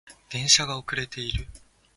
[0.31, 1.45] 電車が遅れている